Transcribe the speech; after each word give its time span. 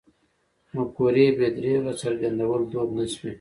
مفکورې 0.75 1.27
بې 1.37 1.47
درېغه 1.57 1.93
څرګندول 2.01 2.61
دود 2.71 2.89
نه 2.97 3.05
شوی. 3.13 3.29